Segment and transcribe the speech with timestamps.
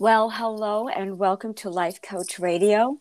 [0.00, 3.00] Well, hello and welcome to Life Coach Radio.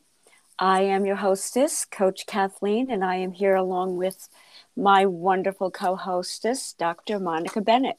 [0.59, 4.27] I am your hostess, Coach Kathleen, and I am here along with
[4.75, 7.17] my wonderful co-hostess, Dr.
[7.17, 7.95] Monica Bennett.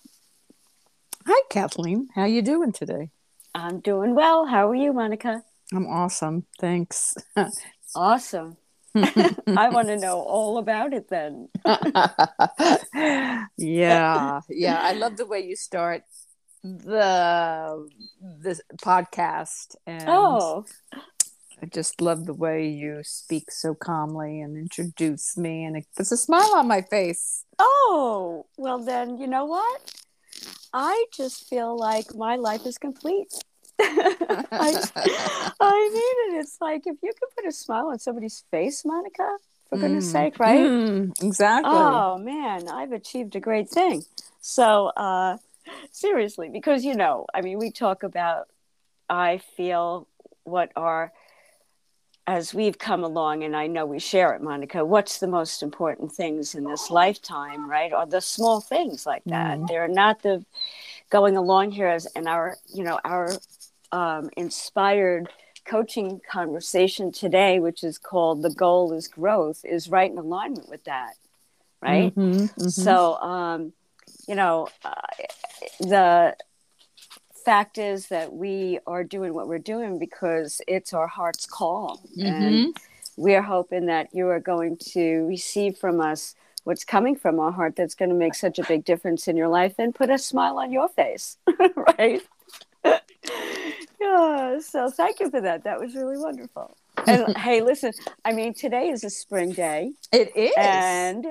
[1.25, 2.09] Hi, Kathleen.
[2.15, 3.09] How you doing today?
[3.55, 4.45] I'm doing well.
[4.45, 5.45] How are you, Monica?
[5.73, 6.45] I'm awesome.
[6.61, 7.15] Thanks.
[7.97, 8.59] awesome.
[8.95, 11.49] I want to know all about it then.
[13.57, 14.41] yeah.
[14.51, 16.03] Yeah, I love the way you start
[16.63, 17.89] the
[18.21, 20.65] this podcast and oh
[21.63, 26.11] I just love the way you speak so calmly and introduce me and it puts
[26.11, 27.45] a smile on my face.
[27.59, 29.93] Oh, well then, you know what?
[30.73, 33.33] I just feel like my life is complete.
[33.81, 34.89] I,
[35.61, 36.41] I mean it.
[36.41, 39.37] It's like if you can put a smile on somebody's face, Monica,
[39.69, 39.81] for mm.
[39.83, 40.61] goodness sake, right?
[40.61, 41.73] Mm, exactly.
[41.75, 44.05] Oh man, I've achieved a great thing.
[44.41, 45.37] So uh
[45.93, 48.49] seriously, because you know, I mean, we talk about,
[49.09, 50.07] I feel
[50.45, 51.13] what are,
[52.27, 56.13] as we've come along, and I know we share it, Monica, what's the most important
[56.13, 57.93] things in this lifetime, right?
[57.93, 59.59] Or the small things like that.
[59.59, 59.69] Mm.
[59.69, 60.45] They're not the
[61.11, 63.33] going along here as in our, you know, our
[63.91, 65.29] um, inspired
[65.65, 70.85] coaching conversation today, which is called The Goal is Growth, is right in alignment with
[70.85, 71.15] that.
[71.83, 72.15] Right.
[72.15, 72.69] Mm-hmm, mm-hmm.
[72.69, 73.73] So, um,
[74.31, 74.95] you know, uh,
[75.81, 76.37] the
[77.45, 82.01] fact is that we are doing what we're doing because it's our heart's call.
[82.17, 82.27] Mm-hmm.
[82.27, 82.77] And
[83.17, 87.75] we're hoping that you are going to receive from us what's coming from our heart
[87.75, 90.61] that's going to make such a big difference in your life and put a smile
[90.61, 91.37] on your face,
[91.99, 92.23] right?
[94.01, 95.65] yeah, so thank you for that.
[95.65, 96.77] That was really wonderful.
[97.05, 97.93] And hey, listen,
[98.25, 99.91] I mean, today is a spring day.
[100.13, 100.53] It is.
[100.57, 101.27] And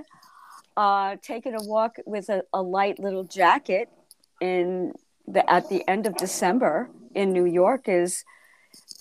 [0.80, 3.90] uh, taking a walk with a, a light little jacket
[4.40, 4.94] in
[5.28, 8.24] the at the end of December in New York is,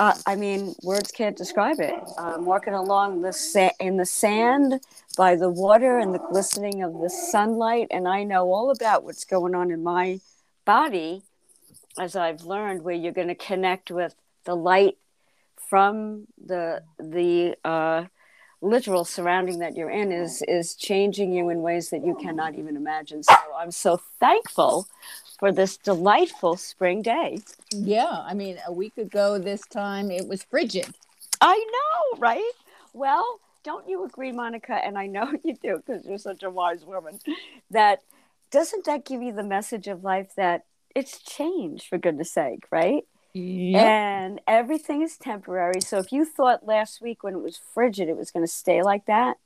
[0.01, 1.95] uh, I mean, words can't describe it.
[2.19, 4.81] I'm walking along the sa- in the sand
[5.17, 9.25] by the water and the glistening of the sunlight, and I know all about what's
[9.25, 10.19] going on in my
[10.65, 11.23] body,
[11.97, 14.97] as I've learned, where you're going to connect with the light
[15.71, 18.07] from the the uh,
[18.61, 22.77] literal surrounding that you're in is is changing you in ways that you cannot even
[22.77, 23.23] imagine.
[23.23, 24.89] So I'm so thankful
[25.39, 27.39] for this delightful spring day.
[27.71, 30.89] Yeah, I mean, a week ago this time it was frigid.
[31.41, 32.53] I know, right?
[32.93, 34.75] Well, don't you agree, Monica?
[34.75, 37.21] And I know you do because you're such a wise woman.
[37.71, 38.03] That
[38.51, 40.65] doesn't that give you the message of life that
[40.95, 43.05] it's change for goodness sake, right?
[43.39, 43.83] Yep.
[43.83, 45.81] And everything is temporary.
[45.81, 48.83] So if you thought last week when it was frigid it was going to stay
[48.83, 49.37] like that,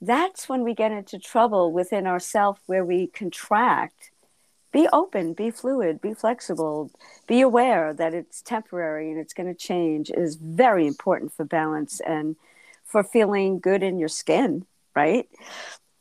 [0.00, 4.10] that's when we get into trouble within ourselves where we contract
[4.74, 6.90] be open, be fluid, be flexible,
[7.28, 12.00] be aware that it's temporary and it's going to change is very important for balance
[12.00, 12.34] and
[12.84, 15.28] for feeling good in your skin, right?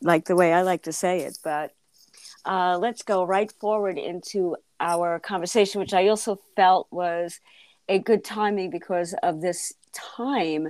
[0.02, 1.38] Like the way I like to say it.
[1.44, 1.72] But
[2.46, 7.40] uh, let's go right forward into our conversation, which I also felt was
[7.88, 10.70] a good timing because of this time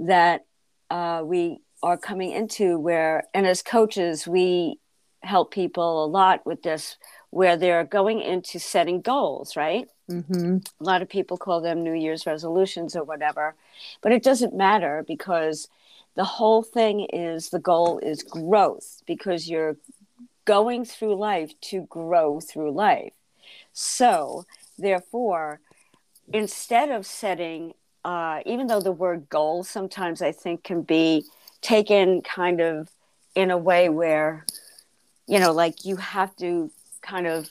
[0.00, 0.44] that
[0.90, 4.78] uh, we are coming into where, and as coaches, we
[5.22, 6.96] help people a lot with this
[7.30, 9.88] where they're going into setting goals, right?
[10.10, 10.58] Mm-hmm.
[10.80, 13.54] A lot of people call them New Year's resolutions or whatever,
[14.02, 15.68] but it doesn't matter because
[16.14, 19.76] the whole thing is the goal is growth because you're
[20.44, 23.14] going through life to grow through life.
[23.74, 24.46] So,
[24.78, 25.60] therefore,
[26.32, 27.74] instead of setting,
[28.04, 31.24] uh, even though the word goal sometimes I think can be
[31.60, 32.88] taken kind of
[33.34, 34.46] in a way where,
[35.26, 36.70] you know, like you have to
[37.02, 37.50] kind of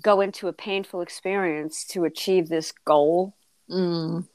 [0.00, 3.34] go into a painful experience to achieve this goal.
[3.68, 4.26] Mm.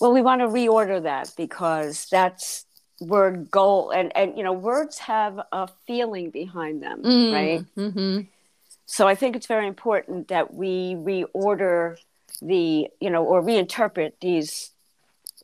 [0.00, 2.64] Well, we want to reorder that because that's
[3.00, 7.32] word goal and and you know words have a feeling behind them mm.
[7.32, 8.20] right mm-hmm.
[8.88, 11.96] So i think it's very important that we reorder
[12.40, 14.70] the you know or reinterpret these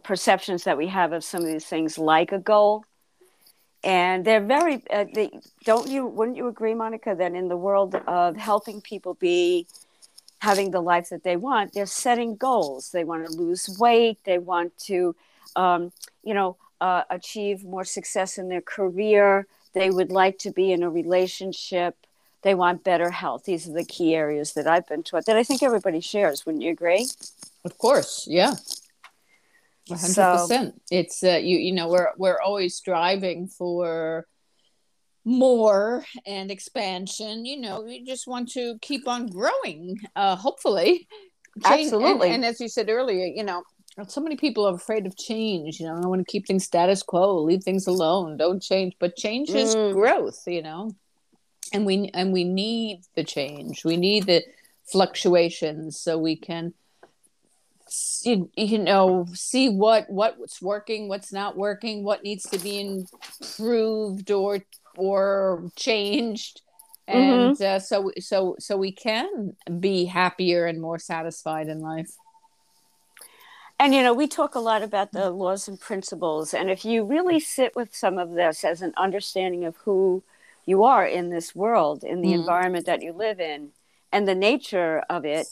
[0.03, 2.85] perceptions that we have of some of these things like a goal.
[3.83, 5.31] And they're very uh, they,
[5.65, 9.67] don't you wouldn't you agree monica that in the world of helping people be
[10.39, 12.91] having the life that they want they're setting goals.
[12.93, 14.19] They want to lose weight.
[14.25, 15.15] They want to
[15.57, 15.93] um,
[16.23, 19.47] you know uh, achieve more success in their career.
[19.75, 21.97] They would like to be in a relationship
[22.45, 25.43] they want better health these are the key areas that i've been taught that i
[25.43, 27.09] think everybody shares wouldn't you agree
[27.65, 28.55] of course yeah
[29.89, 30.83] hundred so, percent.
[30.91, 31.59] It's uh, you.
[31.59, 34.27] You know, we're we're always striving for
[35.25, 37.45] more and expansion.
[37.45, 39.99] You know, we just want to keep on growing.
[40.17, 41.09] Uh, hopefully,
[41.65, 42.29] change, Absolutely.
[42.29, 43.63] And, and, as you said earlier, you know,
[44.09, 45.81] so many people are afraid of change.
[45.81, 48.95] You know, I want to keep things status quo, leave things alone, don't change.
[48.99, 49.57] But change mm.
[49.57, 50.43] is growth.
[50.47, 50.93] You know,
[51.73, 53.85] and we and we need the change.
[53.85, 54.45] We need the
[54.85, 56.75] fluctuations so we can
[58.23, 64.31] you, you know see what what's working what's not working what needs to be improved
[64.31, 64.61] or
[64.97, 66.63] or changed
[67.07, 67.63] and mm-hmm.
[67.63, 72.11] uh, so so so we can be happier and more satisfied in life
[73.79, 77.05] and you know we talk a lot about the laws and principles and if you
[77.05, 80.23] really sit with some of this as an understanding of who
[80.67, 82.41] you are in this world in the mm.
[82.41, 83.71] environment that you live in
[84.13, 85.47] and the nature of it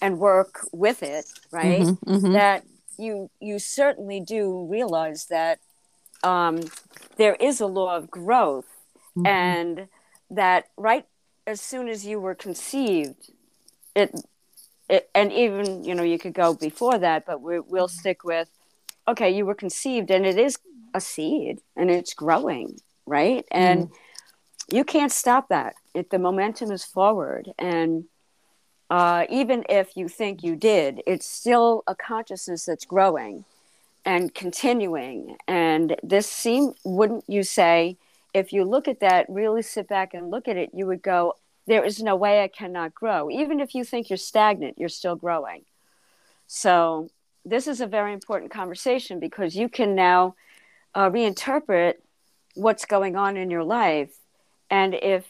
[0.00, 2.32] and work with it right mm-hmm, mm-hmm.
[2.32, 2.64] that
[2.98, 5.58] you you certainly do realize that
[6.24, 6.60] um,
[7.16, 8.66] there is a law of growth
[9.16, 9.26] mm-hmm.
[9.26, 9.88] and
[10.30, 11.06] that right
[11.46, 13.30] as soon as you were conceived
[13.94, 14.14] it,
[14.88, 18.48] it and even you know you could go before that but we, we'll stick with
[19.06, 20.58] okay you were conceived and it is
[20.94, 23.92] a seed and it's growing right and mm.
[24.70, 28.04] You can't stop that if the momentum is forward and
[28.90, 33.44] uh, even if you think you did it's still a consciousness that's growing
[34.04, 37.96] and continuing and this seem wouldn't you say
[38.34, 41.34] if you look at that, really sit back and look at it, you would go,
[41.66, 43.30] there is no way I cannot grow.
[43.30, 45.64] Even if you think you're stagnant, you're still growing.
[46.46, 47.10] So,
[47.44, 50.34] this is a very important conversation because you can now
[50.94, 51.94] uh, reinterpret
[52.54, 54.14] what's going on in your life.
[54.70, 55.26] And if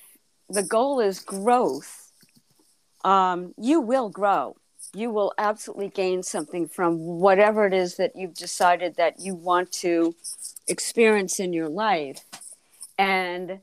[0.48, 2.12] the goal is growth,
[3.04, 4.56] um, you will grow.
[4.94, 9.70] You will absolutely gain something from whatever it is that you've decided that you want
[9.72, 10.14] to
[10.66, 12.24] experience in your life
[12.98, 13.60] and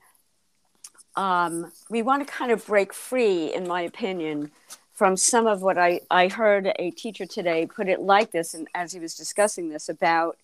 [1.16, 4.52] um, we want to kind of break free, in my opinion,
[4.94, 8.68] from some of what I, I heard a teacher today put it like this, and
[8.74, 10.38] as he was discussing this about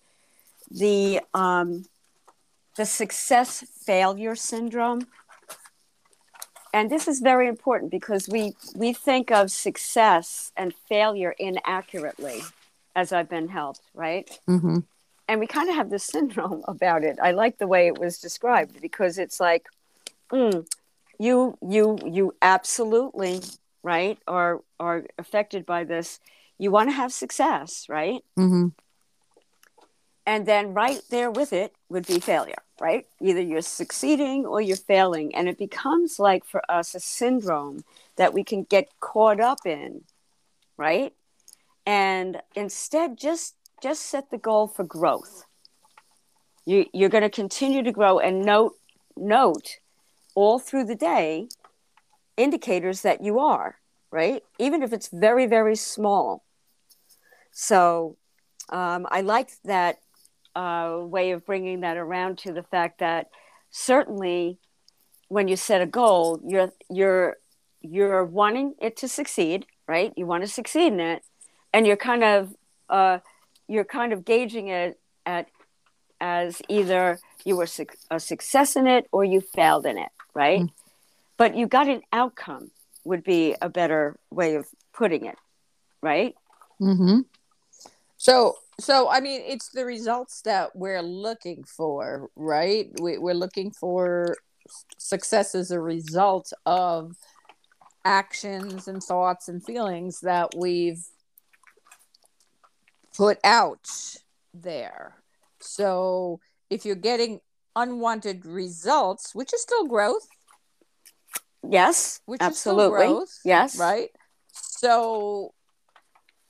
[0.70, 1.86] the um,
[2.76, 5.06] the success failure syndrome.
[6.72, 12.42] And this is very important because we we think of success and failure inaccurately,
[12.96, 14.28] as I've been helped, right?
[14.48, 14.78] Mm-hmm
[15.28, 17.18] and we kind of have this syndrome about it.
[17.22, 19.66] I like the way it was described because it's like,
[20.30, 20.66] mm,
[21.18, 23.40] you you you absolutely
[23.82, 26.20] right are are affected by this.
[26.58, 28.22] You want to have success, right?
[28.38, 28.68] Mm-hmm.
[30.24, 33.06] And then right there with it would be failure, right?
[33.20, 37.84] Either you're succeeding or you're failing, and it becomes like for us a syndrome
[38.16, 40.02] that we can get caught up in,
[40.76, 41.14] right?
[41.86, 45.44] And instead, just just set the goal for growth.
[46.64, 48.74] You, you're going to continue to grow and note
[49.16, 49.78] note
[50.34, 51.48] all through the day
[52.36, 53.76] indicators that you are
[54.10, 56.42] right, even if it's very very small.
[57.52, 58.16] So
[58.70, 60.00] um, I like that
[60.54, 63.28] uh, way of bringing that around to the fact that
[63.70, 64.58] certainly
[65.28, 67.36] when you set a goal, you're you're
[67.80, 70.12] you're wanting it to succeed, right?
[70.16, 71.22] You want to succeed in it,
[71.72, 72.54] and you're kind of
[72.88, 73.18] uh,
[73.68, 75.48] you're kind of gauging it at
[76.20, 80.60] as either you were su- a success in it or you failed in it, right?
[80.60, 80.70] Mm.
[81.36, 82.70] But you got an outcome
[83.04, 85.36] would be a better way of putting it,
[86.00, 86.36] right?
[86.80, 87.20] Mm-hmm.
[88.16, 92.88] So, so I mean, it's the results that we're looking for, right?
[93.00, 94.36] We, we're looking for
[94.98, 97.16] success as a result of
[98.04, 101.04] actions and thoughts and feelings that we've
[103.16, 103.88] put out
[104.52, 105.14] there.
[105.60, 107.40] So if you're getting
[107.76, 110.26] unwanted results, which is still growth.
[111.68, 113.06] Yes, which absolutely.
[113.06, 113.78] Growth, yes.
[113.78, 114.10] Right.
[114.52, 115.54] So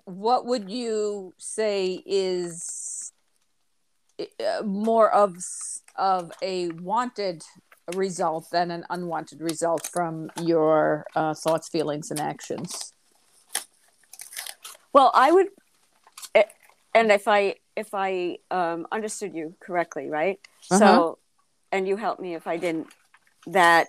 [0.05, 3.13] what would you say is
[4.21, 5.37] uh, more of
[5.97, 7.43] of a wanted
[7.95, 12.93] result than an unwanted result from your uh, thoughts, feelings, and actions?
[14.93, 15.49] Well, I would
[16.95, 20.39] and if I if I um, understood you correctly, right?
[20.71, 20.79] Uh-huh.
[20.79, 21.19] So,
[21.71, 22.89] and you helped me if I didn't.
[23.47, 23.89] That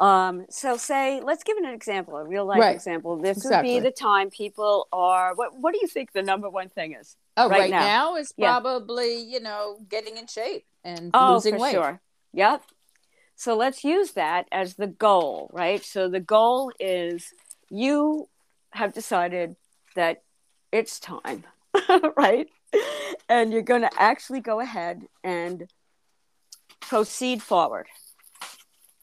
[0.00, 2.74] um, so say let's give an example, a real life right.
[2.74, 3.16] example.
[3.16, 3.74] This exactly.
[3.74, 5.34] would be the time people are.
[5.34, 7.16] What What do you think the number one thing is?
[7.36, 7.80] Oh, right, right now?
[7.80, 8.16] now?
[8.16, 9.34] is probably yeah.
[9.34, 11.72] you know getting in shape and oh, losing for weight.
[11.72, 12.00] Sure.
[12.32, 12.62] Yep.
[13.36, 15.84] So let's use that as the goal, right?
[15.84, 17.32] So the goal is
[17.70, 18.28] you
[18.72, 19.56] have decided
[19.96, 20.22] that
[20.72, 21.44] it's time
[22.16, 22.48] right?
[23.28, 25.70] And you're going to actually go ahead and
[26.80, 27.86] proceed forward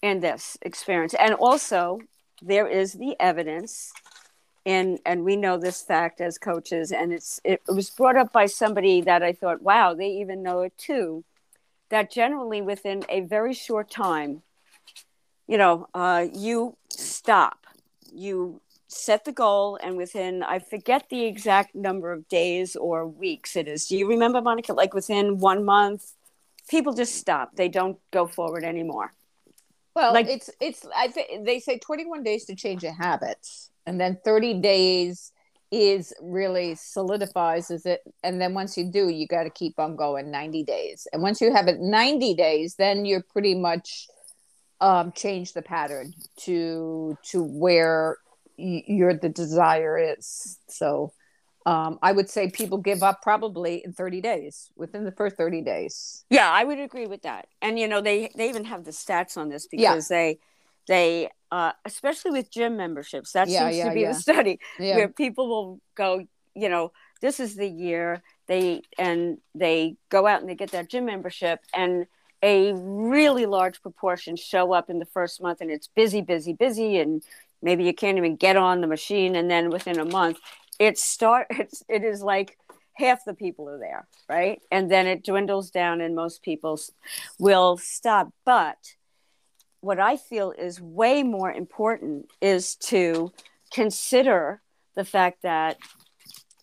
[0.02, 1.14] in this experience.
[1.14, 2.00] And also,
[2.42, 3.94] there is the evidence
[4.66, 8.46] and and we know this fact as coaches and it's it was brought up by
[8.46, 11.24] somebody that i thought wow they even know it too
[11.90, 14.44] that generally within a very short time
[15.48, 17.66] you know uh, you stop.
[18.14, 23.56] You set the goal and within i forget the exact number of days or weeks
[23.56, 23.88] it is.
[23.88, 24.74] Do you remember monica?
[24.74, 26.14] Like within one month
[26.70, 27.56] people just stop.
[27.56, 29.14] They don't go forward anymore
[29.98, 33.46] well like it's it's i think they say 21 days to change a habit
[33.86, 35.32] and then 30 days
[35.72, 39.96] is really solidifies is it and then once you do you got to keep on
[39.98, 41.08] going 90 days.
[41.12, 44.08] And once you have it 90 days then you're pretty much
[44.80, 48.18] um change the pattern to to where
[48.58, 50.58] y- your the desire is.
[50.70, 51.12] So
[51.68, 55.62] um, I would say people give up probably in 30 days, within the first 30
[55.62, 56.24] days.
[56.30, 57.48] Yeah, I would agree with that.
[57.62, 60.18] And you know, they they even have the stats on this because yeah.
[60.18, 60.40] they
[60.88, 65.10] they uh, especially with gym memberships, that yeah, seems yeah, to be the study where
[65.10, 70.50] people will go, you know, this is the year they and they go out and
[70.50, 72.08] they get that gym membership and
[72.42, 76.98] a really large proportion show up in the first month and it's busy, busy, busy
[76.98, 77.24] and
[77.62, 80.38] maybe you can't even get on the machine and then within a month
[80.80, 82.58] it start it's it is like
[82.94, 86.80] half the people are there right and then it dwindles down and most people
[87.38, 88.78] will stop but
[89.82, 93.32] what i feel is way more important is to
[93.72, 94.62] consider
[94.96, 95.78] the fact that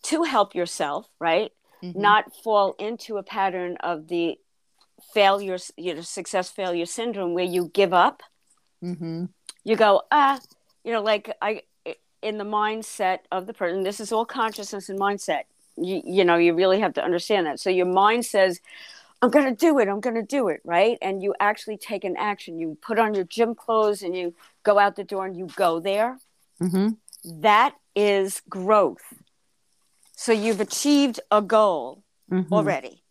[0.03, 1.99] to help yourself right mm-hmm.
[1.99, 4.37] not fall into a pattern of the
[5.13, 8.21] failure you know success failure syndrome where you give up
[8.83, 9.25] mm-hmm.
[9.63, 10.37] you go ah
[10.83, 11.61] you know like i
[12.25, 13.83] in the mindset of the person.
[13.83, 15.43] This is all consciousness and mindset.
[15.77, 17.59] You, you know, you really have to understand that.
[17.59, 18.59] So your mind says,
[19.21, 19.87] I'm going to do it.
[19.87, 20.59] I'm going to do it.
[20.65, 20.97] Right.
[21.03, 22.57] And you actually take an action.
[22.57, 25.79] You put on your gym clothes and you go out the door and you go
[25.79, 26.17] there.
[26.59, 27.41] Mm-hmm.
[27.41, 29.13] That is growth.
[30.15, 32.51] So you've achieved a goal mm-hmm.
[32.51, 33.03] already.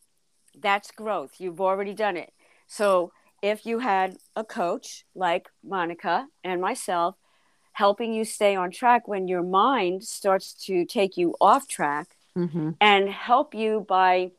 [0.59, 1.35] That's growth.
[1.39, 2.33] You've already done it.
[2.67, 7.15] So if you had a coach like Monica and myself
[7.75, 12.71] helping you stay on track when your mind starts to take you off track mm-hmm.
[12.81, 14.31] and help you by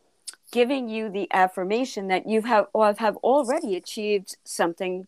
[0.52, 5.06] giving you the affirmation that you have or have already achieved something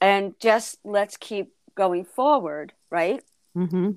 [0.00, 3.22] and just let's keep going forward right
[3.56, 3.90] mm-hmm.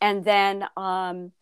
[0.00, 1.32] and then um,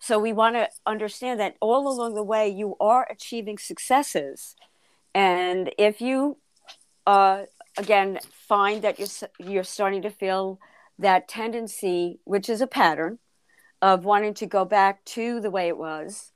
[0.00, 4.54] so we want to understand that all along the way you are achieving successes
[5.14, 6.36] and if you
[7.06, 7.44] uh,
[7.78, 10.58] again find that you're you're starting to feel
[10.98, 13.18] that tendency, which is a pattern,
[13.82, 16.32] of wanting to go back to the way it was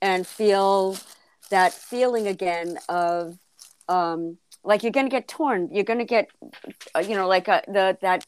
[0.00, 0.96] and feel
[1.50, 3.38] that feeling again of
[3.88, 5.68] um, like you're going to get torn.
[5.72, 6.28] You're going to get,
[6.94, 8.26] uh, you know, like a, uh, the that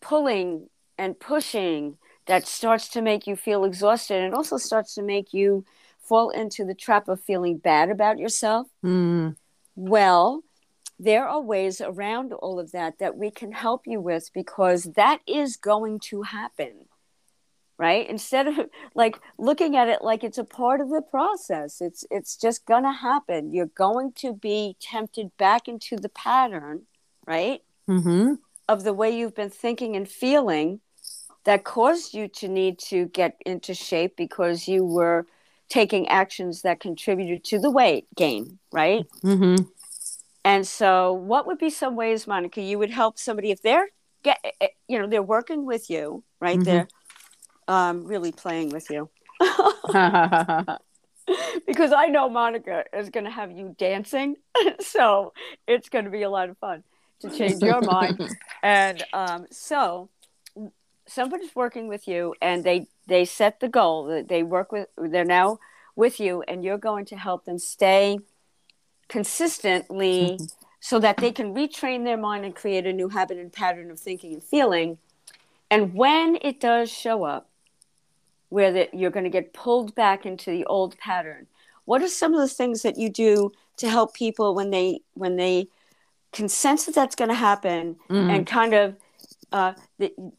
[0.00, 0.68] pulling
[0.98, 5.64] and pushing that starts to make you feel exhausted and also starts to make you
[6.00, 8.66] fall into the trap of feeling bad about yourself.
[8.84, 9.36] Mm.
[9.76, 10.42] Well,
[11.00, 15.18] there are ways around all of that that we can help you with because that
[15.26, 16.84] is going to happen
[17.78, 18.54] right instead of
[18.94, 22.84] like looking at it like it's a part of the process it's it's just going
[22.84, 26.82] to happen you're going to be tempted back into the pattern
[27.26, 28.34] right mm-hmm.
[28.68, 30.80] of the way you've been thinking and feeling
[31.44, 35.26] that caused you to need to get into shape because you were
[35.70, 39.64] taking actions that contributed to the weight gain right mm-hmm.
[40.44, 43.88] And so, what would be some ways, Monica, you would help somebody if they're
[44.22, 46.58] get, eh, eh, you know, they're working with you, right?
[46.58, 46.64] Mm-hmm.
[46.64, 46.88] They're
[47.68, 49.10] um, really playing with you.
[51.66, 54.36] because I know Monica is going to have you dancing,
[54.80, 55.32] so
[55.66, 56.82] it's going to be a lot of fun
[57.20, 58.20] to change your mind.
[58.62, 60.10] And um, so,
[61.06, 64.06] somebody's working with you, and they they set the goal.
[64.06, 64.88] That they work with.
[64.96, 65.58] They're now
[65.96, 68.18] with you, and you're going to help them stay
[69.10, 70.44] consistently mm-hmm.
[70.78, 73.98] so that they can retrain their mind and create a new habit and pattern of
[73.98, 74.96] thinking and feeling.
[75.70, 77.48] And when it does show up,
[78.48, 81.46] where that you're going to get pulled back into the old pattern,
[81.84, 85.36] what are some of the things that you do to help people when they when
[85.36, 85.68] they
[86.32, 88.30] can sense that that's going to happen mm-hmm.
[88.30, 88.96] and kind of
[89.52, 89.72] uh,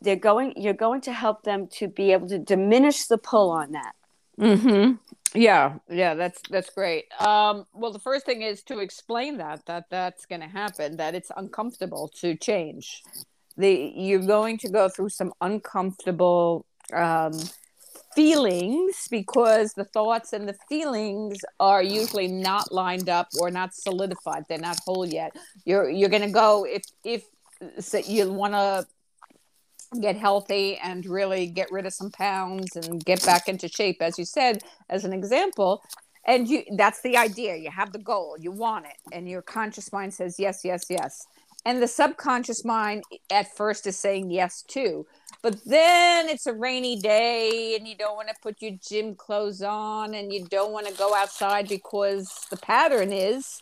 [0.01, 3.71] they're going you're going to help them to be able to diminish the pull on
[3.71, 3.93] that
[4.41, 4.93] mm-hmm.
[5.33, 7.05] Yeah, yeah, that's that's great.
[7.19, 10.97] Um, well, the first thing is to explain that that that's going to happen.
[10.97, 13.01] That it's uncomfortable to change.
[13.55, 17.33] The you're going to go through some uncomfortable um,
[18.13, 24.43] feelings because the thoughts and the feelings are usually not lined up or not solidified.
[24.49, 25.33] They're not whole yet.
[25.63, 27.23] You're you're going to go if if
[27.79, 28.85] so you want to
[29.99, 34.17] get healthy and really get rid of some pounds and get back into shape as
[34.17, 35.83] you said as an example.
[36.25, 37.55] And you that's the idea.
[37.55, 41.25] You have the goal you want it and your conscious mind says yes yes yes.
[41.65, 45.05] And the subconscious mind at first is saying yes too.
[45.43, 49.61] But then it's a rainy day and you don't want to put your gym clothes
[49.61, 53.61] on and you don't want to go outside because the pattern is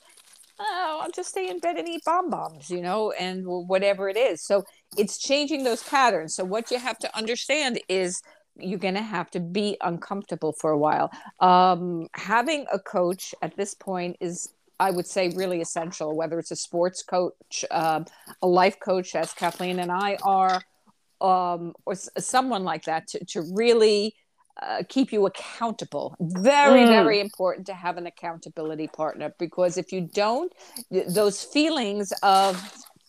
[0.60, 4.44] oh i'll just stay in bed and eat bonbons you know and whatever it is.
[4.44, 4.64] So
[4.98, 6.36] it's changing those patterns.
[6.36, 8.22] So what you have to understand is
[8.58, 11.12] you're going to have to be uncomfortable for a while.
[11.40, 14.50] Um, having a coach at this point is
[14.80, 18.04] I would say really essential, whether it's a sports coach, uh,
[18.42, 20.62] a life coach, as Kathleen and I are,
[21.22, 24.16] um, or s- someone like that to, to really
[24.62, 26.16] uh, keep you accountable.
[26.20, 26.88] Very, mm.
[26.88, 30.52] very important to have an accountability partner because if you don't,
[30.92, 32.62] th- those feelings of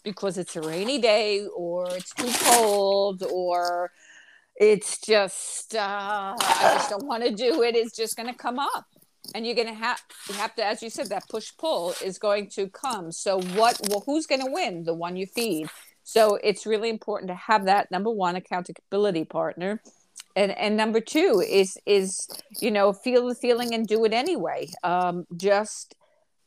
[0.02, 3.90] because it's a rainy day or it's too cold or
[4.57, 8.59] it's just uh, I just don't want to do it is just going to come
[8.59, 8.87] up.
[9.35, 12.19] And you're going to have you have to as you said that push pull is
[12.19, 13.12] going to come.
[13.12, 14.85] So what well who's going to win?
[14.85, 15.69] The one you feed.
[16.02, 19.80] So it's really important to have that number one accountability partner
[20.36, 22.28] and and number two is is
[22.60, 24.68] you know feel the feeling and do it anyway.
[24.82, 25.94] Um, just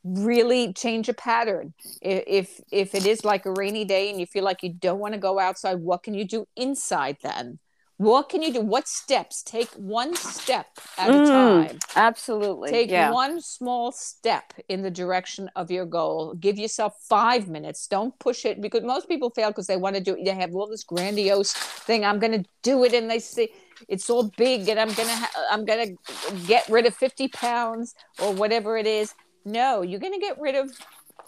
[0.03, 1.73] really change a pattern.
[2.01, 5.13] If if it is like a rainy day and you feel like you don't want
[5.13, 7.59] to go outside what can you do inside then
[8.03, 8.61] what can you do?
[8.61, 9.43] What steps?
[9.43, 10.67] Take one step
[10.97, 11.79] at mm, a time.
[11.95, 13.11] absolutely take yeah.
[13.11, 16.35] one small step in the direction of your goal.
[16.35, 17.87] Give yourself five minutes.
[17.87, 20.53] Don't push it because most people fail because they want to do it they have
[20.55, 22.03] all this grandiose thing.
[22.05, 23.49] I'm going to do it and they say
[23.89, 27.27] it's all big and i'm going to ha- i'm going to get rid of 50
[27.29, 29.13] pounds or whatever it is.
[29.45, 30.71] No you're going to get rid of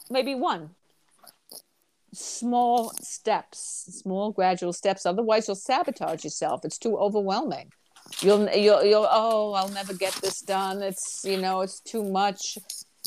[0.09, 0.69] maybe one
[2.15, 5.05] small steps, small gradual steps.
[5.05, 6.61] Otherwise, you'll sabotage yourself.
[6.63, 7.71] It's too overwhelming.
[8.21, 10.81] You'll you'll you'll oh, I'll never get this done.
[10.81, 12.57] It's you know, it's too much.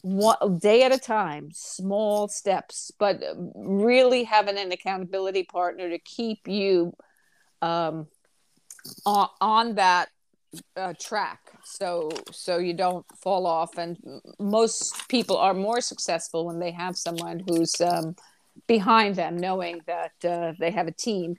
[0.03, 3.21] One day at a time, small steps, but
[3.55, 6.93] really having an accountability partner to keep you
[7.63, 8.07] um,
[9.05, 10.09] on, on that
[10.77, 13.99] uh, track so so you don't fall off and
[14.39, 18.17] most people are more successful when they have someone who's um,
[18.67, 21.37] behind them, knowing that uh, they have a team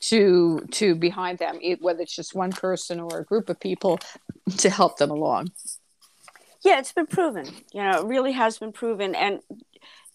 [0.00, 3.98] to to behind them, whether it's just one person or a group of people
[4.58, 5.50] to help them along.
[6.64, 7.46] Yeah, it's been proven.
[7.72, 9.40] You know, it really has been proven, and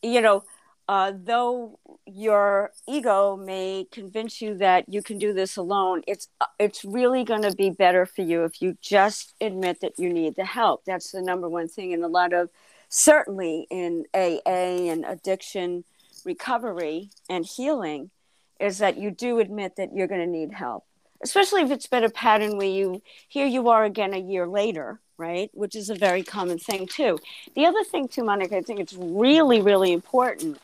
[0.01, 0.43] you know.
[0.89, 6.27] Uh, though your ego may convince you that you can do this alone, it's
[6.59, 10.35] it's really going to be better for you if you just admit that you need
[10.35, 10.83] the help.
[10.83, 12.49] That's the number one thing, and a lot of
[12.89, 15.85] certainly in AA and addiction
[16.25, 18.11] recovery and healing
[18.59, 20.85] is that you do admit that you're going to need help,
[21.23, 24.99] especially if it's been a pattern where you here you are again a year later,
[25.17, 25.49] right?
[25.53, 27.17] Which is a very common thing too.
[27.55, 30.59] The other thing too, Monica, I think it's really really important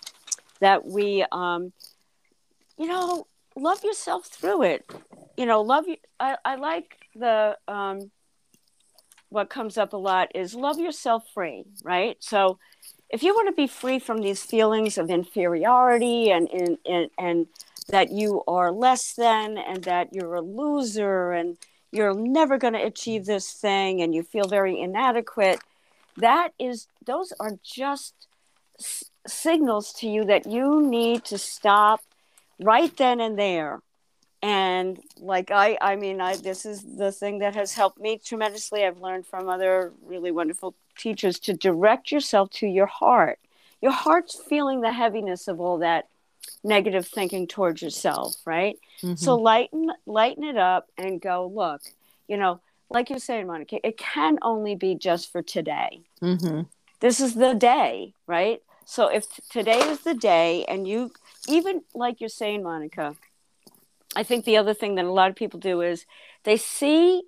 [0.59, 1.73] that we, um,
[2.77, 4.89] you know, love yourself through it.
[5.37, 5.97] You know, love you.
[6.19, 8.11] I, I like the um,
[9.29, 12.17] what comes up a lot is love yourself free, right?
[12.19, 12.59] So
[13.09, 17.47] if you want to be free from these feelings of inferiority and, and, and, and
[17.89, 21.57] that you are less than and that you're a loser and
[21.91, 25.59] you're never going to achieve this thing and you feel very inadequate
[26.17, 28.13] that is those are just
[28.79, 32.01] s- signals to you that you need to stop
[32.59, 33.81] right then and there.
[34.41, 38.85] And like i i mean i this is the thing that has helped me tremendously.
[38.85, 43.39] I've learned from other really wonderful teachers to direct yourself to your heart
[43.81, 46.07] your heart's feeling the heaviness of all that
[46.63, 49.15] negative thinking towards yourself right mm-hmm.
[49.15, 51.81] so lighten lighten it up and go look
[52.27, 56.61] you know like you're saying monica it can only be just for today mm-hmm.
[56.99, 61.11] this is the day right so if today is the day and you
[61.47, 63.15] even like you're saying monica
[64.15, 66.05] I think the other thing that a lot of people do is
[66.43, 67.21] they see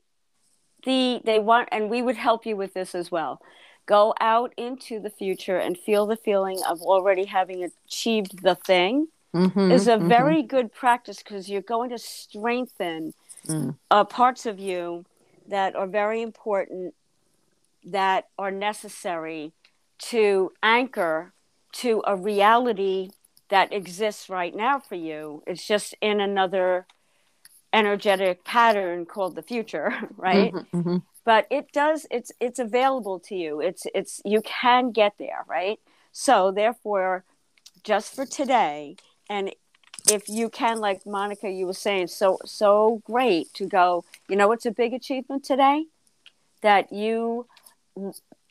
[0.84, 3.42] the they want and we would help you with this as well.
[3.86, 9.08] Go out into the future and feel the feeling of already having achieved the thing
[9.34, 10.08] mm-hmm, is a mm-hmm.
[10.08, 13.14] very good practice because you're going to strengthen
[13.48, 13.76] mm.
[13.90, 15.06] uh, parts of you
[15.48, 16.94] that are very important
[17.84, 19.54] that are necessary
[19.98, 21.34] to anchor
[21.72, 23.10] to a reality
[23.50, 25.44] that exists right now for you.
[25.48, 26.86] It's just in another
[27.74, 30.54] energetic pattern called the future, right?
[30.54, 30.98] Mm-hmm, mm-hmm.
[31.26, 33.62] But it does it's it's available to you.
[33.62, 35.80] It's it's you can get there, right?
[36.12, 37.24] So therefore
[37.84, 38.96] just for today
[39.30, 39.52] and
[40.10, 44.06] if you can, like Monica, you were saying, so so great to go.
[44.28, 45.86] You know, it's a big achievement today
[46.62, 47.48] that you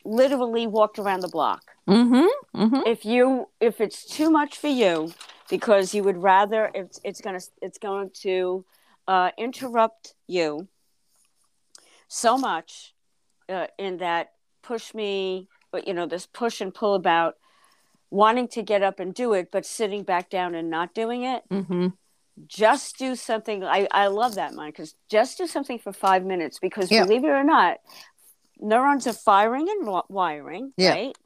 [0.05, 1.63] literally walked around the block.
[1.87, 2.81] Mm-hmm, mm-hmm.
[2.85, 5.13] If you if it's too much for you,
[5.49, 8.63] because you would rather it's it's gonna it's going to
[9.09, 10.67] uh, interrupt you
[12.07, 12.93] so much
[13.49, 17.35] uh, in that push me, but you know this push and pull about
[18.11, 21.41] wanting to get up and do it, but sitting back down and not doing it.
[21.49, 21.87] Mm-hmm.
[22.45, 23.63] Just do something.
[23.63, 27.03] I, I love that, Mike, because just do something for five minutes because yeah.
[27.03, 27.77] believe it or not,
[28.59, 30.91] neurons are firing and wiring, yeah.
[30.91, 31.17] right?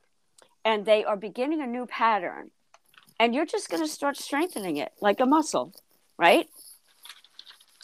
[0.63, 2.51] And they are beginning a new pattern.
[3.19, 5.73] And you're just going to start strengthening it like a muscle,
[6.17, 6.47] right?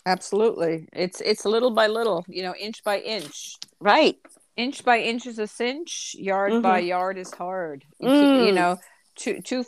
[0.10, 0.88] Absolutely.
[0.92, 3.58] It's it's little by little, you know, inch by inch.
[3.80, 4.18] Right.
[4.58, 6.62] Inch by inch is a cinch, yard mm-hmm.
[6.64, 7.86] by yard is hard.
[8.02, 8.48] Mm.
[8.48, 8.78] You know,
[9.16, 9.66] too too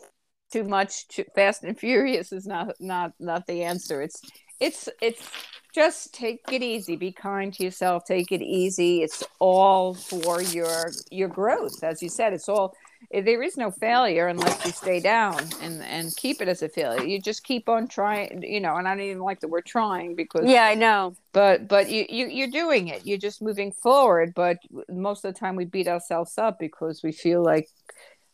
[0.52, 4.02] too much too fast and furious is not not not the answer.
[4.02, 4.20] It's
[4.60, 5.30] it's it's
[5.76, 10.92] just take it easy be kind to yourself take it easy it's all for your
[11.10, 12.76] your growth as you said it's all
[13.12, 17.04] there is no failure unless you stay down and and keep it as a failure.
[17.04, 20.16] You just keep on trying you know and i don't even like the word trying
[20.16, 21.16] because yeah i know.
[21.34, 23.06] But but you, you you're doing it.
[23.06, 24.34] You're just moving forward.
[24.34, 24.58] But
[24.90, 27.68] most of the time we beat ourselves up because we feel like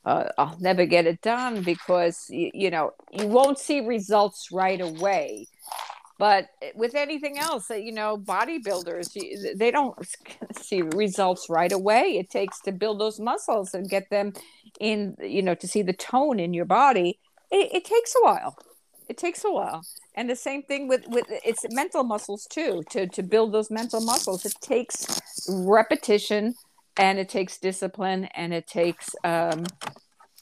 [0.06, 4.80] uh, I'll never get it done because you, you know you won't see results right
[4.80, 5.48] away
[6.18, 9.10] but with anything else you know bodybuilders
[9.58, 9.96] they don't
[10.62, 12.18] see results right away.
[12.18, 14.34] It takes to build those muscles and get them
[14.80, 17.20] in you know to see the tone in your body.
[17.52, 18.58] It, it takes a while.
[19.10, 19.86] It takes a while.
[20.16, 22.84] And the same thing with with it's mental muscles too.
[22.92, 26.56] To to build those mental muscles it takes repetition
[26.98, 29.66] and it takes discipline and it takes um,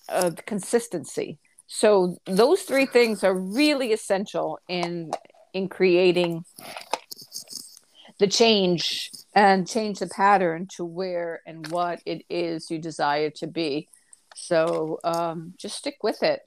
[0.09, 1.37] uh, consistency.
[1.67, 5.11] So those three things are really essential in
[5.55, 6.43] in creating
[8.19, 13.47] the change and change the pattern to where and what it is you desire to
[13.47, 13.87] be.
[14.35, 16.41] So um, just stick with it.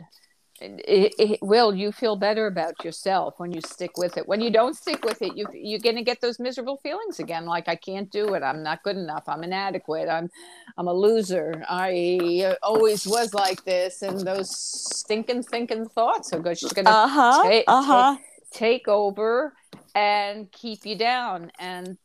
[0.61, 1.39] It, it, it.
[1.41, 1.75] will.
[1.75, 4.27] You feel better about yourself when you stick with it.
[4.27, 7.47] When you don't stick with it you, you're going to get those miserable feelings again
[7.47, 8.43] like i can't do it.
[8.43, 9.23] I'm not good enough.
[9.29, 10.09] I'm inadequate.
[10.09, 10.29] I'm
[10.77, 11.65] i'm a loser.
[11.69, 14.03] I always was like this.
[14.03, 18.17] And those stinking thinking thoughts are just going to uh-huh, ta- uh-huh
[18.53, 19.53] take over
[19.95, 21.97] and keep you down and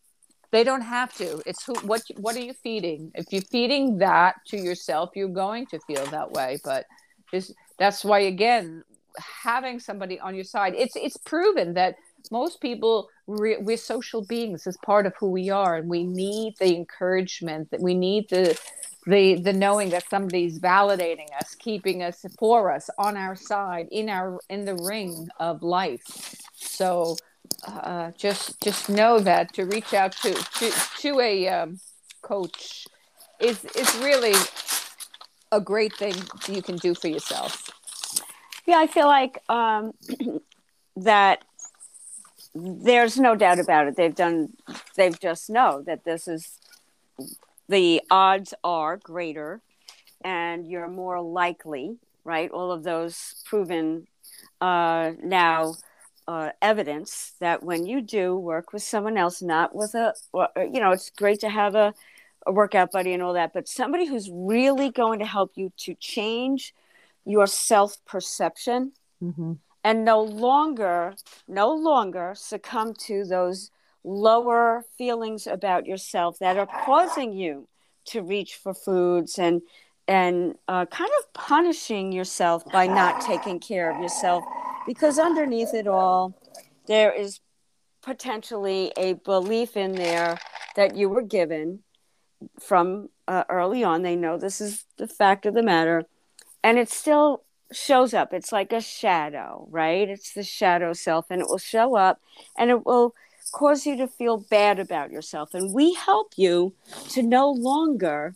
[0.51, 1.41] they don't have to.
[1.45, 3.11] It's who what what are you feeding?
[3.15, 6.85] If you're feeding that to yourself you're going to feel that way but
[7.31, 8.83] is that's why again
[9.43, 11.95] having somebody on your side it's it's proven that
[12.31, 14.67] most people re- we're social beings.
[14.67, 18.59] As part of who we are and we need the encouragement that we need the
[19.05, 24.09] the the knowing that somebody's validating us keeping us for us on our side in
[24.09, 26.35] our in the ring of life.
[26.55, 27.17] So
[27.67, 31.79] uh, just just know that to reach out to to, to a um,
[32.21, 32.87] coach
[33.39, 34.33] is is really
[35.51, 36.15] a great thing
[36.47, 37.69] you can do for yourself.
[38.65, 39.93] Yeah i feel like um,
[40.95, 41.43] that
[42.55, 43.95] there's no doubt about it.
[43.95, 44.53] They've done
[44.95, 46.59] they've just know that this is
[47.73, 49.59] the odds are greater
[50.23, 52.51] and you're more likely, right?
[52.51, 54.05] All of those proven
[54.61, 55.73] uh, now
[56.27, 60.13] uh, evidence that when you do work with someone else, not with a,
[60.55, 61.95] you know, it's great to have a,
[62.45, 65.95] a workout buddy and all that, but somebody who's really going to help you to
[65.95, 66.75] change
[67.25, 69.53] your self perception mm-hmm.
[69.83, 71.15] and no longer,
[71.47, 73.71] no longer succumb to those
[74.03, 77.67] lower feelings about yourself that are causing you
[78.05, 79.61] to reach for foods and
[80.05, 84.43] and uh, kind of punishing yourself by not taking care of yourself.
[84.85, 86.37] Because underneath it all
[86.87, 87.39] there is
[88.01, 90.37] potentially a belief in there
[90.75, 91.79] that you were given
[92.59, 94.01] from uh, early on.
[94.01, 96.03] They know this is the fact of the matter.
[96.61, 98.33] And it still shows up.
[98.33, 100.09] It's like a shadow right?
[100.09, 102.19] It's the shadow self and it will show up
[102.57, 103.15] and it will
[103.53, 105.53] cause you to feel bad about yourself.
[105.53, 106.73] And we help you
[107.09, 108.35] to no longer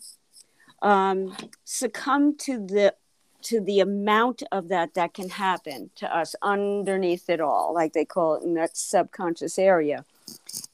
[0.80, 2.94] um, succumb to the
[3.40, 8.04] to the amount of that that can happen to us underneath it all, like they
[8.04, 10.04] call it in that subconscious area.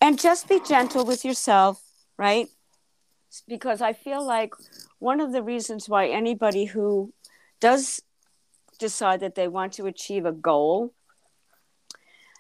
[0.01, 1.83] And just be gentle with yourself,
[2.17, 2.49] right?
[3.47, 4.55] Because I feel like
[4.99, 7.13] one of the reasons why anybody who
[7.61, 8.01] does
[8.79, 10.95] decide that they want to achieve a goal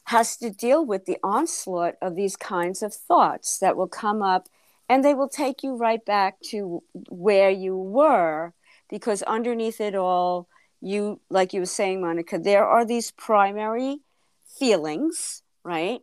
[0.04, 4.48] has to deal with the onslaught of these kinds of thoughts that will come up
[4.88, 8.52] and they will take you right back to where you were
[8.90, 10.48] because underneath it all
[10.80, 13.98] you like you were saying monica there are these primary
[14.46, 16.02] feelings right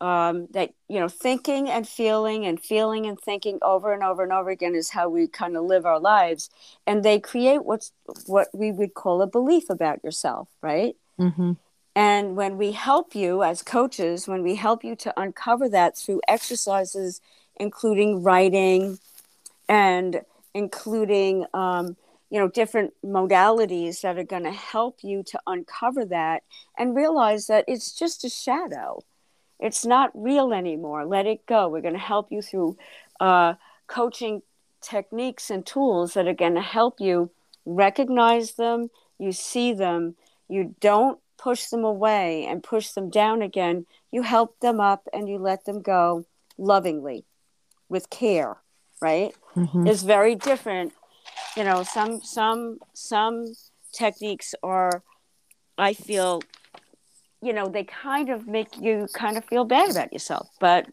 [0.00, 4.32] um, that you know thinking and feeling and feeling and thinking over and over and
[4.32, 6.50] over again is how we kind of live our lives
[6.86, 7.92] and they create what's
[8.26, 11.52] what we would call a belief about yourself right mm-hmm.
[11.96, 16.20] And when we help you as coaches when we help you to uncover that through
[16.28, 17.20] exercises
[17.56, 18.98] including writing
[19.68, 20.22] and
[20.54, 21.96] including um,
[22.30, 26.44] you know different modalities that are going to help you to uncover that
[26.78, 29.00] and realize that it's just a shadow
[29.58, 31.06] it's not real anymore.
[31.06, 31.68] Let it go.
[31.68, 32.76] We're going to help you through
[33.20, 33.54] uh,
[33.86, 34.42] coaching
[34.82, 37.30] techniques and tools that are going to help you
[37.64, 40.14] recognize them, you see them,
[40.48, 43.86] you don't push them away and push them down again.
[44.10, 46.26] You help them up and you let them go
[46.58, 47.24] lovingly
[47.88, 48.56] with care,
[49.00, 49.34] right?
[49.54, 49.86] Mm-hmm.
[49.86, 50.92] It's very different.
[51.56, 53.54] You know, some some some
[53.92, 55.02] techniques are
[55.78, 56.42] I feel
[57.42, 60.86] you know they kind of make you kind of feel bad about yourself but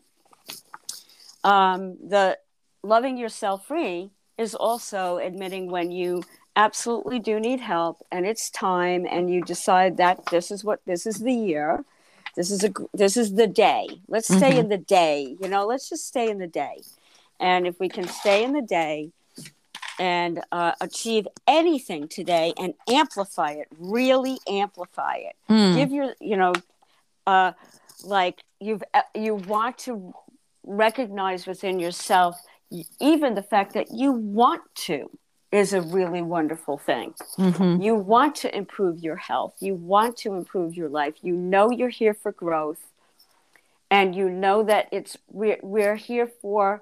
[1.44, 2.38] um, the
[2.84, 6.24] loving yourself free is also admitting when you
[6.56, 11.06] absolutely do need help and it's time and you decide that this is what this
[11.06, 11.84] is the year.
[12.36, 13.88] This is a this is the day.
[14.08, 14.60] Let's stay mm-hmm.
[14.60, 16.82] in the day you know let's just stay in the day.
[17.40, 19.12] And if we can stay in the day
[20.00, 25.36] and uh, achieve anything today and amplify it really amplify it.
[25.50, 25.76] Mm.
[25.76, 26.54] give your you know
[27.28, 27.54] uh,
[28.04, 30.14] like you've uh, you want to
[30.66, 32.42] recognize within yourself
[33.00, 35.10] even the fact that you want to
[35.54, 37.82] is a really wonderful thing mm-hmm.
[37.82, 41.90] you want to improve your health you want to improve your life you know you're
[41.90, 42.84] here for growth
[43.92, 46.82] and you know that it's we're, we're here for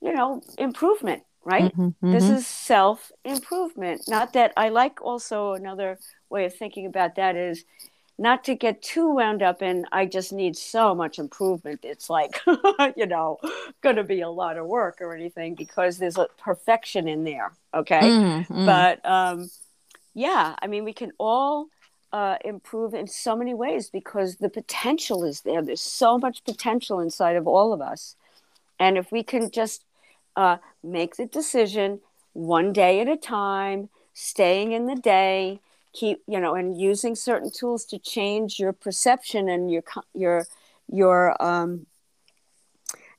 [0.00, 1.72] you know improvement right?
[1.72, 2.12] Mm-hmm, mm-hmm.
[2.12, 4.02] This is self improvement.
[4.08, 7.64] Not that I like also another way of thinking about that is
[8.18, 11.80] not to get too wound up in I just need so much improvement.
[11.82, 12.40] It's like,
[12.96, 13.38] you know,
[13.82, 17.52] going to be a lot of work or anything because there's a perfection in there.
[17.74, 18.00] Okay.
[18.00, 18.66] Mm-hmm.
[18.66, 19.50] But um,
[20.14, 21.68] yeah, I mean, we can all
[22.12, 25.60] uh, improve in so many ways because the potential is there.
[25.60, 28.16] There's so much potential inside of all of us.
[28.78, 29.84] And if we can just
[30.36, 32.00] uh, make the decision
[32.32, 35.60] one day at a time, staying in the day,
[35.98, 39.82] keep you know, and using certain tools to change your perception and your
[40.14, 40.46] your
[40.88, 41.86] your um,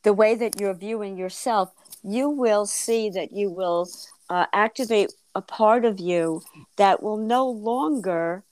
[0.04, 1.72] the way that you're viewing yourself.
[2.04, 3.90] You will see that you will
[4.30, 6.42] uh, activate a part of you
[6.78, 8.44] that will no longer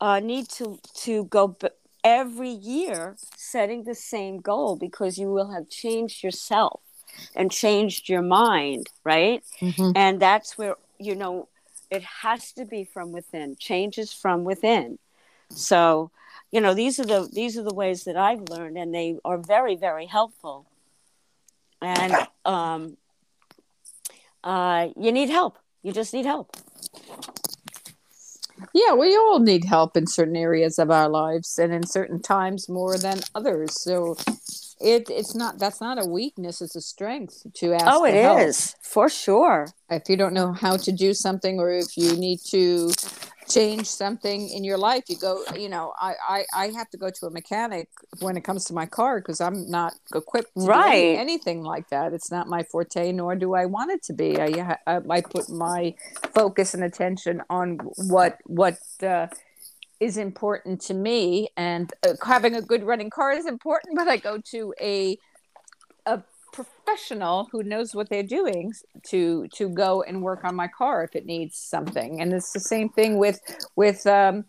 [0.00, 1.68] uh, need to to go b-
[2.04, 6.80] every year setting the same goal because you will have changed yourself
[7.34, 9.42] and changed your mind, right?
[9.60, 9.92] Mm-hmm.
[9.94, 11.48] And that's where, you know,
[11.90, 13.56] it has to be from within.
[13.56, 14.98] Changes from within.
[15.50, 16.10] So,
[16.50, 19.38] you know, these are the these are the ways that I've learned and they are
[19.38, 20.66] very, very helpful.
[21.80, 22.96] And um
[24.44, 25.58] uh you need help.
[25.82, 26.56] You just need help.
[28.74, 32.68] Yeah, we all need help in certain areas of our lives and in certain times
[32.68, 33.80] more than others.
[33.80, 34.16] So
[34.80, 38.74] it it's not that's not a weakness it's a strength to ask oh it is
[38.82, 39.68] for sure.
[39.90, 42.92] If you don't know how to do something or if you need to
[43.48, 47.08] change something in your life you go you know i i, I have to go
[47.08, 47.88] to a mechanic
[48.20, 51.14] when it comes to my car because i'm not equipped to right.
[51.14, 52.12] do anything like that.
[52.12, 54.38] It's not my forte nor do i want it to be.
[54.38, 55.94] I i, I put my
[56.34, 59.28] focus and attention on what what uh,
[60.00, 64.16] is important to me and uh, having a good running car is important but i
[64.16, 65.16] go to a
[66.06, 68.72] a professional who knows what they're doing
[69.06, 72.20] to to go and work on my car if it needs something.
[72.20, 73.40] And it's the same thing with
[73.76, 74.44] with um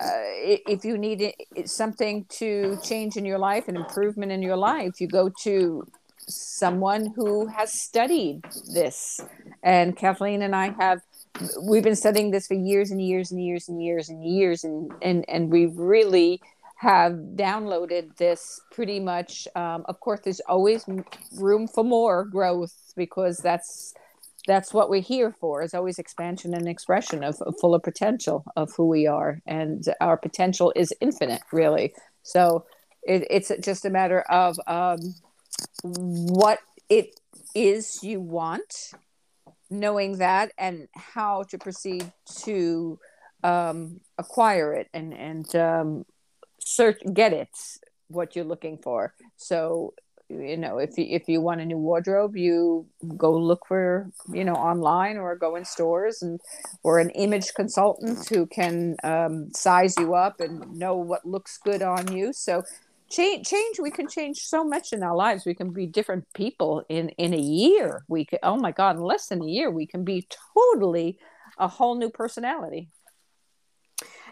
[0.00, 0.28] uh,
[0.74, 1.32] if you need
[1.64, 5.84] something to change in your life an improvement in your life you go to
[6.28, 9.20] someone who has studied this.
[9.62, 11.00] And kathleen and i have
[11.62, 14.92] we've been studying this for years and years and years and years and years and
[15.02, 16.40] and and we really
[16.76, 20.84] have downloaded this pretty much um, of course there's always
[21.36, 23.94] room for more growth because that's
[24.48, 28.44] that's what we're here for is always expansion and expression of, of full of potential
[28.56, 31.92] of who we are and our potential is infinite really.
[32.22, 32.64] So
[33.02, 35.14] it, it's just a matter of um,
[35.82, 37.20] what it
[37.54, 38.92] is you want
[39.70, 42.10] knowing that and how to proceed
[42.42, 42.98] to
[43.44, 46.04] um, acquire it and and um,
[46.60, 47.50] search get it
[48.08, 49.14] what you're looking for.
[49.36, 49.94] So
[50.28, 54.44] you know if you if you want a new wardrobe you go look for you
[54.44, 56.38] know online or go in stores and
[56.82, 61.82] or an image consultant who can um, size you up and know what looks good
[61.82, 62.62] on you so
[63.10, 66.84] change change we can change so much in our lives we can be different people
[66.88, 69.86] in in a year we could oh my god in less than a year we
[69.86, 71.18] can be totally
[71.58, 72.90] a whole new personality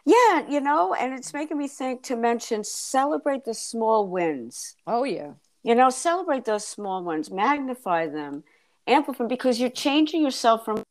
[0.06, 4.76] yeah, you know, and it's making me think to mention celebrate the small wins.
[4.86, 5.32] Oh, yeah.
[5.64, 8.44] You know, celebrate those small ones, magnify them,
[8.86, 10.84] amplify them, because you're changing yourself from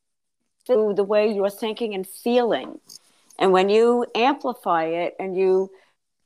[0.68, 2.82] the way you're thinking and feeling.
[3.40, 5.72] And when you amplify it and you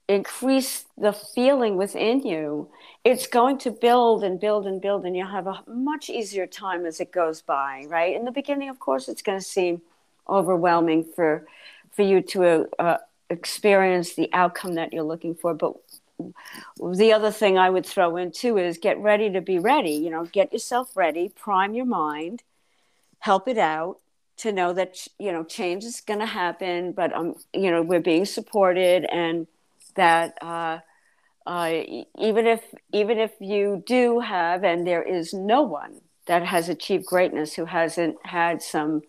[0.10, 2.68] increase the feeling within you,
[3.06, 6.86] it's going to build and build and build, and you'll have a much easier time
[6.86, 8.16] as it goes by, right?
[8.16, 9.82] In the beginning, of course, it's going to seem
[10.28, 11.48] overwhelming for
[11.92, 12.98] for you to uh,
[13.30, 15.54] experience the outcome that you're looking for.
[15.54, 15.76] But
[16.82, 19.92] the other thing I would throw in too is get ready to be ready.
[19.92, 22.44] You know, get yourself ready, prime your mind,
[23.20, 23.98] help it out
[24.38, 28.02] to know that you know change is going to happen, but um, you know we're
[28.02, 29.46] being supported and
[29.96, 30.38] that.
[30.42, 30.80] Uh,
[31.48, 31.82] uh,
[32.20, 32.62] even if
[32.94, 37.66] even if you do have and there is no one that has achieved greatness who
[37.66, 39.02] hasn't had some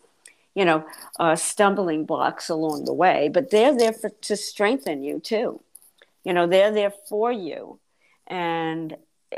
[0.54, 0.84] you know,
[1.18, 5.60] uh, stumbling blocks along the way, but they're there for, to strengthen you too.
[6.24, 7.78] You know, they're there for you.
[8.26, 8.96] And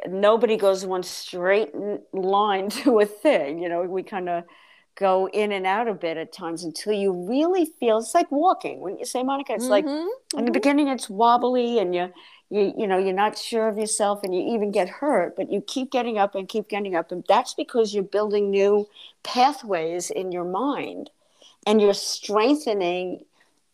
[0.09, 1.71] nobody goes one straight
[2.13, 3.63] line to a thing.
[3.63, 4.45] You know, we kind of
[4.95, 8.81] go in and out a bit at times until you really feel it's like walking.
[8.81, 10.39] When you say Monica, it's mm-hmm, like mm-hmm.
[10.39, 12.13] in the beginning it's wobbly and you
[12.51, 15.61] you you know you're not sure of yourself and you even get hurt, but you
[15.61, 18.89] keep getting up and keep getting up, and that's because you're building new
[19.23, 21.11] pathways in your mind,
[21.67, 23.25] and you're strengthening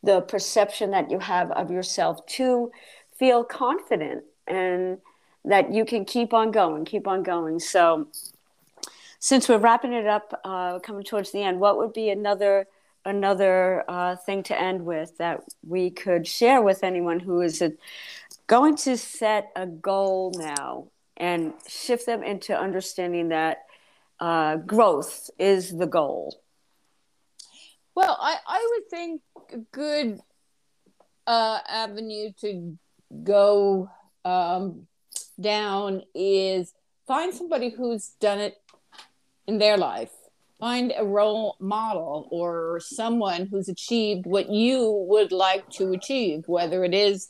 [0.02, 2.70] the perception that you have of yourself to
[3.18, 4.98] feel confident and
[5.44, 7.58] that you can keep on going, keep on going.
[7.58, 8.06] So
[9.18, 12.66] since we're wrapping it up, uh, coming towards the end, what would be another
[13.04, 17.72] another uh, thing to end with that we could share with anyone who is a,
[18.46, 23.64] going to set a goal now and shift them into understanding that
[24.20, 26.38] uh, growth is the goal?
[27.94, 30.20] Well, I, I would think a good
[31.26, 32.78] uh, avenue to
[33.22, 33.90] go
[34.24, 34.86] um,
[35.40, 36.74] down is
[37.06, 38.56] find somebody who's done it
[39.48, 40.12] in their life
[40.60, 46.84] find a role model or someone who's achieved what you would like to achieve whether
[46.84, 47.28] it is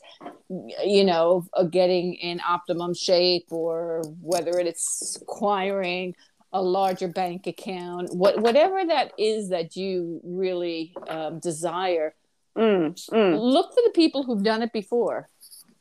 [0.83, 6.15] you know getting in optimum shape or whether it's acquiring
[6.53, 12.15] a larger bank account what whatever that is that you really um, desire
[12.57, 13.39] mm, mm.
[13.39, 15.29] look for the people who've done it before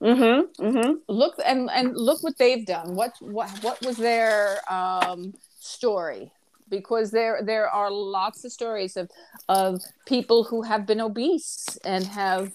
[0.03, 0.93] mm-hmm, mm-hmm.
[1.09, 5.33] look and and look what they've done what what what was their um
[5.69, 6.33] story
[6.69, 9.11] because there there are lots of stories of
[9.49, 12.53] of people who have been obese and have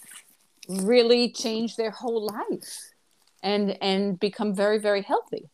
[0.68, 2.92] really changed their whole life
[3.42, 5.50] and and become very very healthy.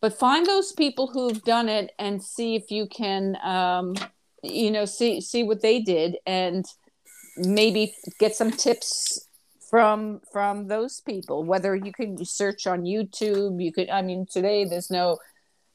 [0.00, 3.94] But find those people who've done it and see if you can um,
[4.42, 6.64] you know see see what they did and
[7.36, 9.28] maybe get some tips
[9.70, 14.64] from from those people whether you can search on youtube you could i mean today
[14.64, 15.18] there's no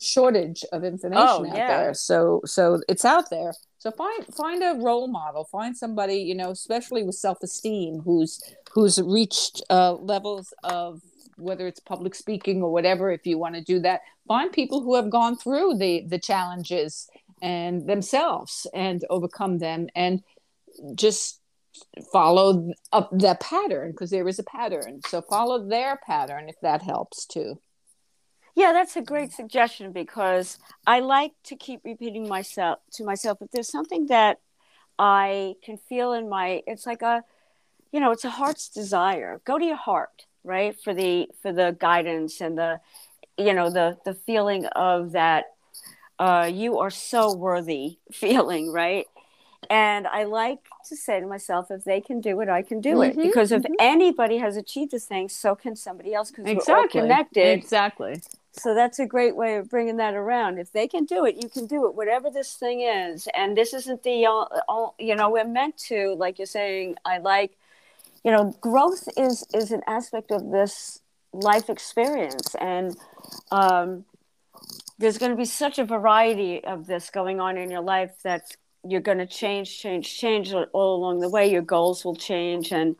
[0.02, 1.78] shortage of information oh, out yeah.
[1.78, 1.94] there.
[1.94, 3.54] So so it's out there.
[3.78, 5.46] So find find a role model.
[5.46, 11.02] Find somebody you know, especially with self esteem, who's who's reached uh, levels of
[11.38, 13.12] whether it's public speaking or whatever.
[13.12, 17.08] If you want to do that, find people who have gone through the the challenges
[17.42, 20.22] and themselves and overcome them, and
[20.96, 21.40] just
[22.12, 25.02] follow up that pattern because there is a pattern.
[25.08, 27.60] So follow their pattern if that helps too.
[28.56, 33.38] Yeah, that's a great suggestion because I like to keep repeating myself to myself.
[33.42, 34.40] If there's something that
[35.00, 37.24] I can feel in my, it's like a,
[37.92, 39.42] you know, it's a heart's desire.
[39.46, 42.80] Go to your heart, right, for the for the guidance and the,
[43.38, 45.46] you know, the the feeling of that
[46.20, 49.08] uh, you are so worthy feeling, right?
[49.70, 52.96] And I like to say to myself, if they can do it, I can do
[52.96, 53.28] mm-hmm, it.
[53.28, 53.66] Because mm-hmm.
[53.66, 56.32] if anybody has achieved this thing, so can somebody else.
[56.32, 56.74] Because exactly.
[56.74, 57.48] we're all connected.
[57.48, 58.22] Exactly.
[58.54, 60.60] So that's a great way of bringing that around.
[60.60, 63.28] If they can do it, you can do it, whatever this thing is.
[63.34, 67.58] And this isn't the, all, you know, we're meant to, like you're saying, I like,
[68.24, 71.02] you know, growth is is an aspect of this
[71.34, 72.96] life experience, and
[73.52, 74.06] um,
[75.00, 78.56] there's going to be such a variety of this going on in your life that
[78.88, 81.50] you're going to change, change, change all along the way.
[81.52, 82.96] Your goals will change, and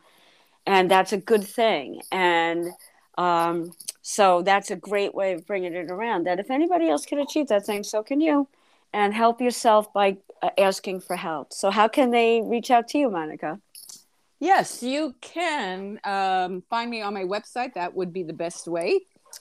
[0.66, 2.00] and that's a good thing.
[2.10, 2.70] And
[3.16, 3.72] um,
[4.02, 6.24] So that's a great way of bringing it around.
[6.24, 8.48] That if anybody else can achieve that thing, so can you.
[8.92, 11.54] And help yourself by uh, asking for help.
[11.54, 13.58] So how can they reach out to you, Monica?
[14.38, 17.72] Yes, you can um, find me on my website.
[17.74, 19.00] That would be the best way.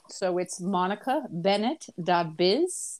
[0.09, 2.99] So it's monicabennett.biz.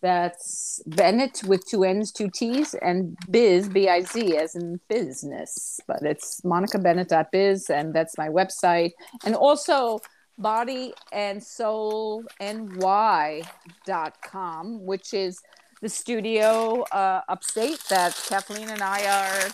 [0.00, 5.78] That's Bennett with two N's, two T's, and biz, B I Z, as in business.
[5.86, 8.92] But it's monicabennett.biz, and that's my website.
[9.24, 10.00] And also
[10.38, 13.44] body and soul ny.com,
[14.84, 15.40] which is
[15.80, 19.50] the studio uh, upstate that Kathleen and I are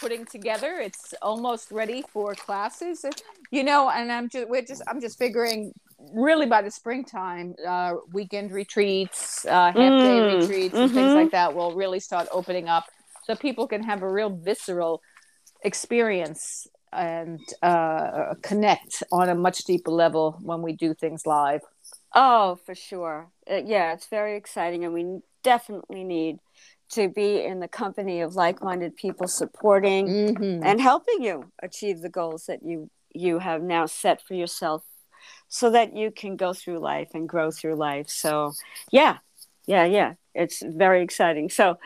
[0.00, 0.78] putting together.
[0.80, 3.04] It's almost ready for classes,
[3.50, 3.90] you know.
[3.90, 5.72] And I'm just we're just I'm just figuring
[6.14, 10.94] really by the springtime, uh, weekend retreats, uh, half day mm, retreats, and mm-hmm.
[10.94, 12.86] things like that will really start opening up,
[13.24, 15.02] so people can have a real visceral
[15.62, 21.62] experience and uh, connect on a much deeper level when we do things live.
[22.14, 23.28] Oh, for sure.
[23.50, 26.38] Uh, yeah, it's very exciting, and we definitely need
[26.90, 30.64] to be in the company of like-minded people supporting mm-hmm.
[30.64, 34.84] and helping you achieve the goals that you you have now set for yourself
[35.48, 38.52] so that you can go through life and grow through life so
[38.90, 39.18] yeah
[39.66, 41.76] yeah yeah it's very exciting so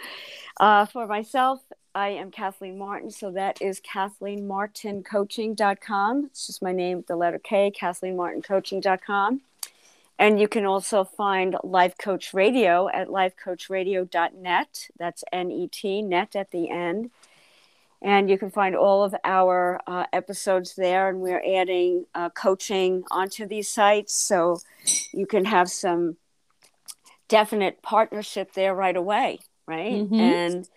[0.60, 1.60] uh, for myself
[1.94, 7.70] i am kathleen martin so that is kathleenmartincoaching.com it's just my name the letter k
[7.70, 9.40] kathleenmartincoaching.com
[10.18, 14.88] and you can also find Life Coach Radio at lifecoachradio.net.
[14.96, 17.10] That's N E T, net at the end.
[18.00, 21.08] And you can find all of our uh, episodes there.
[21.08, 24.14] And we're adding uh, coaching onto these sites.
[24.14, 24.60] So
[25.12, 26.16] you can have some
[27.28, 29.94] definite partnership there right away, right?
[29.94, 30.20] Mm-hmm.
[30.20, 30.68] And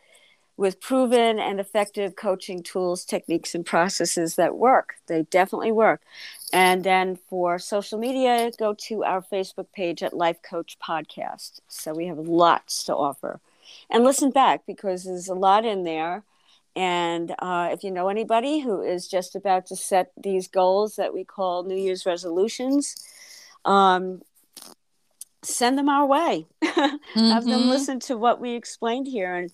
[0.58, 4.96] with proven and effective coaching tools, techniques, and processes that work.
[5.06, 6.02] They definitely work.
[6.52, 11.62] And then for social media, go to our Facebook page at Life Coach Podcast.
[11.68, 13.40] So we have lots to offer.
[13.90, 16.24] And listen back because there's a lot in there.
[16.76, 21.14] And uh, if you know anybody who is just about to set these goals that
[21.14, 22.96] we call New Year's resolutions,
[23.66, 24.22] um,
[25.44, 26.48] send them our way.
[26.64, 27.20] mm-hmm.
[27.30, 27.70] Have them mm-hmm.
[27.70, 29.52] listen to what we explained here and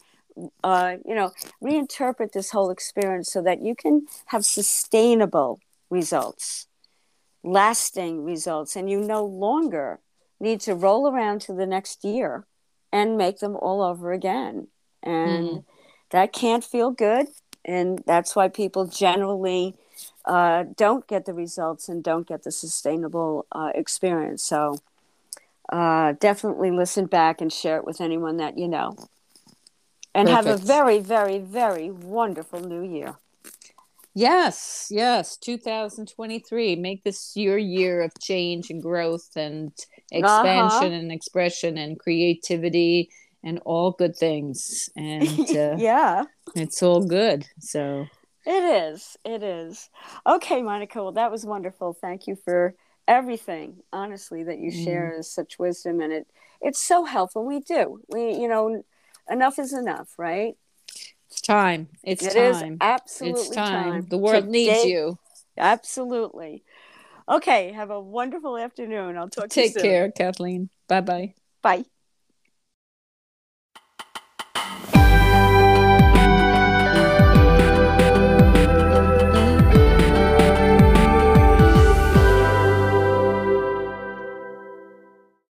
[0.64, 1.32] uh, you know,
[1.62, 5.60] reinterpret this whole experience so that you can have sustainable
[5.90, 6.68] results,
[7.44, 10.00] lasting results, and you no longer
[10.40, 12.46] need to roll around to the next year
[12.92, 14.68] and make them all over again.
[15.02, 15.64] And mm.
[16.12, 17.28] that can't feel good.
[17.66, 19.76] And that's why people generally
[20.26, 24.44] uh, don't get the results and don't get the sustainable uh, experience.
[24.44, 24.78] So
[25.72, 28.96] uh, definitely listen back and share it with anyone that you know
[30.14, 30.48] and Perfect.
[30.48, 33.16] have a very, very, very wonderful new year.
[34.16, 36.76] Yes, yes, 2023.
[36.76, 39.72] Make this your year of change and growth and
[40.12, 40.86] expansion uh-huh.
[40.86, 43.10] and expression and creativity
[43.44, 44.90] and all good things.
[44.96, 47.48] And uh, yeah, it's all good.
[47.60, 48.06] So
[48.46, 49.18] it is.
[49.26, 49.90] It is.
[50.28, 51.02] Okay, Monica.
[51.02, 51.94] Well, that was wonderful.
[51.94, 52.76] Thank you for
[53.08, 53.78] everything.
[53.92, 54.84] Honestly, that you mm.
[54.84, 56.28] share is such wisdom, and it
[56.62, 57.46] it's so helpful.
[57.46, 58.00] We do.
[58.10, 58.84] We, you know
[59.30, 60.56] enough is enough, right?
[61.30, 61.88] It's time.
[62.04, 62.78] It's it time.
[62.82, 63.94] absolutely it's time.
[63.94, 64.08] time.
[64.10, 65.18] The world Today, needs you.
[65.58, 66.64] Absolutely.
[67.28, 67.72] Okay.
[67.72, 69.18] Have a wonderful afternoon.
[69.18, 70.70] I'll talk Take to you Take care, Kathleen.
[70.88, 71.34] Bye-bye.
[71.62, 71.86] Bye.